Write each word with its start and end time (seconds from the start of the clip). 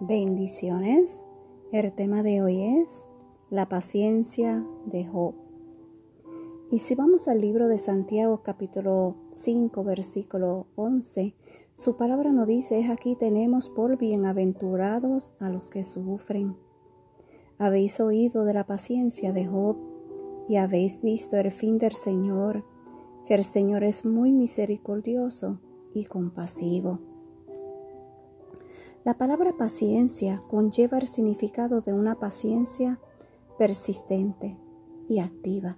Bendiciones. 0.00 1.28
El 1.70 1.92
tema 1.92 2.24
de 2.24 2.42
hoy 2.42 2.60
es 2.80 3.08
la 3.48 3.68
paciencia 3.68 4.66
de 4.86 5.04
Job. 5.04 5.36
Y 6.72 6.78
si 6.78 6.96
vamos 6.96 7.28
al 7.28 7.40
libro 7.40 7.68
de 7.68 7.78
Santiago 7.78 8.42
capítulo 8.42 9.14
5 9.30 9.84
versículo 9.84 10.66
11, 10.74 11.36
su 11.74 11.96
palabra 11.96 12.32
nos 12.32 12.48
dice, 12.48 12.80
es 12.80 12.90
aquí 12.90 13.14
tenemos 13.14 13.68
por 13.68 13.96
bienaventurados 13.96 15.36
a 15.38 15.48
los 15.48 15.70
que 15.70 15.84
sufren. 15.84 16.56
Habéis 17.58 18.00
oído 18.00 18.44
de 18.44 18.52
la 18.52 18.66
paciencia 18.66 19.32
de 19.32 19.46
Job 19.46 19.76
y 20.48 20.56
habéis 20.56 21.02
visto 21.02 21.36
el 21.36 21.52
fin 21.52 21.78
del 21.78 21.92
Señor, 21.92 22.64
que 23.26 23.34
el 23.34 23.44
Señor 23.44 23.84
es 23.84 24.04
muy 24.04 24.32
misericordioso 24.32 25.60
y 25.94 26.06
compasivo. 26.06 27.13
La 29.04 29.18
palabra 29.18 29.52
paciencia 29.52 30.40
conlleva 30.48 30.96
el 30.96 31.06
significado 31.06 31.82
de 31.82 31.92
una 31.92 32.18
paciencia 32.18 32.98
persistente 33.58 34.56
y 35.10 35.18
activa. 35.18 35.76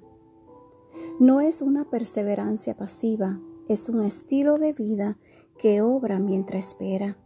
No 1.18 1.40
es 1.40 1.60
una 1.60 1.90
perseverancia 1.90 2.76
pasiva, 2.76 3.40
es 3.68 3.88
un 3.88 4.04
estilo 4.04 4.54
de 4.54 4.72
vida 4.72 5.18
que 5.58 5.82
obra 5.82 6.20
mientras 6.20 6.68
espera, 6.68 7.16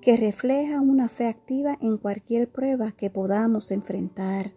que 0.00 0.16
refleja 0.16 0.80
una 0.80 1.08
fe 1.08 1.28
activa 1.28 1.78
en 1.80 1.96
cualquier 1.98 2.50
prueba 2.50 2.90
que 2.90 3.08
podamos 3.08 3.70
enfrentar, 3.70 4.52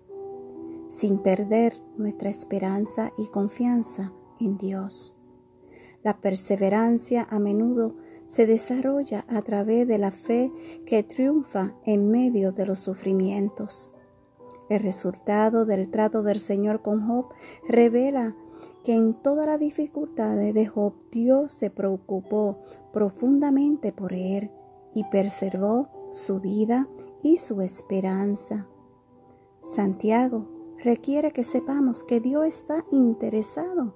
sin 0.90 1.20
perder 1.20 1.76
nuestra 1.98 2.32
esperanza 2.32 3.13
y 3.16 3.27
confianza 3.27 4.12
en 4.40 4.58
Dios. 4.58 5.16
La 6.04 6.18
perseverancia 6.18 7.27
a 7.30 7.38
menudo 7.38 7.96
se 8.31 8.45
desarrolla 8.45 9.26
a 9.27 9.41
través 9.41 9.85
de 9.90 9.98
la 9.98 10.12
fe 10.12 10.53
que 10.85 11.03
triunfa 11.03 11.73
en 11.84 12.09
medio 12.09 12.54
de 12.54 12.66
los 12.66 12.80
sufrimientos. 12.80 13.94
El 14.70 14.82
resultado 14.84 15.65
del 15.65 15.91
trato 15.91 16.23
del 16.23 16.40
Señor 16.40 16.82
con 16.82 17.05
Job 17.05 17.26
revela 17.68 18.34
que 18.85 18.93
en 18.93 19.15
todas 19.15 19.48
las 19.48 19.60
dificultades 19.60 20.54
de 20.54 20.65
Job 20.65 20.93
Dios 21.12 21.51
se 21.51 21.70
preocupó 21.70 22.60
profundamente 22.93 23.91
por 23.91 24.13
él 24.13 24.49
y 24.95 25.04
preservó 25.04 25.90
su 26.13 26.40
vida 26.40 26.88
y 27.21 27.35
su 27.35 27.60
esperanza. 27.62 28.66
Santiago 29.62 30.48
requiere 30.82 31.34
que 31.34 31.43
sepamos 31.43 32.05
que 32.05 32.21
Dios 32.21 32.45
está 32.45 32.85
interesado 32.93 33.93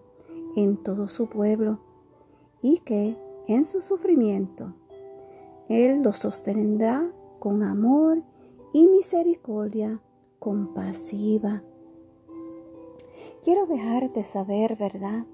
en 0.58 0.76
todo 0.76 1.08
su 1.08 1.30
pueblo 1.30 1.80
y 2.62 2.80
que 2.80 3.16
en 3.48 3.66
su 3.66 3.82
sufrimiento 3.82 4.74
Él 5.70 6.02
lo 6.02 6.14
sostendrá 6.14 7.12
con 7.40 7.64
amor 7.64 8.24
y 8.74 8.88
misericordia 8.88 10.02
compasiva. 10.40 11.64
Quiero 13.44 13.66
dejarte 13.68 14.24
saber, 14.24 14.76
¿verdad?, 14.76 15.26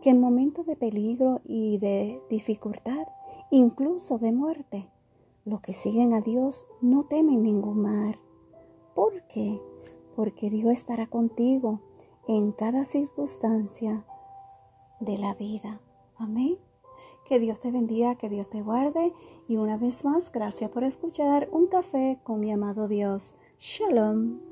que 0.00 0.10
en 0.10 0.20
momentos 0.20 0.66
de 0.66 0.76
peligro 0.76 1.40
y 1.44 1.78
de 1.78 2.22
dificultad, 2.30 3.06
incluso 3.50 4.18
de 4.18 4.32
muerte, 4.32 4.88
los 5.44 5.60
que 5.60 5.72
siguen 5.72 6.14
a 6.14 6.20
Dios 6.20 6.66
no 6.80 7.04
temen 7.04 7.42
ningún 7.42 7.82
mal. 7.82 8.18
¿Por 8.94 9.22
qué? 9.28 9.60
Porque 10.16 10.50
Dios 10.50 10.72
estará 10.72 11.06
contigo 11.06 11.80
en 12.28 12.52
cada 12.52 12.84
circunstancia 12.84 14.04
de 15.00 15.18
la 15.18 15.34
vida. 15.34 15.80
Amén. 16.16 16.58
Que 17.30 17.38
Dios 17.38 17.60
te 17.60 17.70
bendiga, 17.70 18.16
que 18.16 18.28
Dios 18.28 18.50
te 18.50 18.60
guarde. 18.60 19.12
Y 19.46 19.56
una 19.56 19.76
vez 19.76 20.04
más, 20.04 20.32
gracias 20.32 20.68
por 20.68 20.82
escuchar 20.82 21.48
un 21.52 21.68
café 21.68 22.18
con 22.24 22.40
mi 22.40 22.50
amado 22.50 22.88
Dios. 22.88 23.36
Shalom. 23.60 24.49